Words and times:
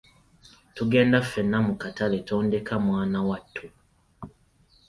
Tugenda 0.75 1.17
ffenna 1.23 1.57
mu 1.67 1.73
katale 1.81 2.17
tondeka 2.27 2.73
mwana 2.87 3.19
wattu. 3.27 3.65